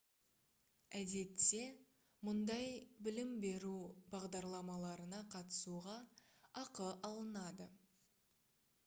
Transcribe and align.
әдетте 0.99 1.57
мұндай 2.29 2.71
білім 3.07 3.35
беру 3.43 3.73
бағдарламаларына 4.15 5.19
қатысуға 5.35 5.95
ақы 6.63 6.89
алынады 7.11 7.69